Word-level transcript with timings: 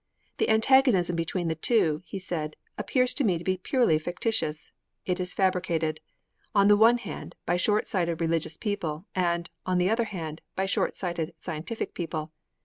'The 0.37 0.49
antagonism 0.49 1.15
between 1.15 1.47
the 1.47 1.53
two,' 1.53 2.01
he 2.07 2.17
said, 2.17 2.55
'appears 2.75 3.13
to 3.13 3.23
me 3.23 3.37
to 3.37 3.43
be 3.43 3.55
purely 3.57 3.99
fictitious. 3.99 4.71
It 5.05 5.19
is 5.19 5.35
fabricated, 5.35 5.99
on 6.55 6.69
the 6.69 6.75
one 6.75 6.97
hand, 6.97 7.35
by 7.45 7.57
short 7.57 7.87
sighted 7.87 8.19
religious 8.19 8.57
people, 8.57 9.05
and, 9.13 9.47
on 9.63 9.77
the 9.77 9.91
other 9.91 10.05
hand, 10.05 10.41
by 10.55 10.65
short 10.65 10.95
sighted 10.95 11.35
scientific 11.39 11.93
people.' 11.93 12.31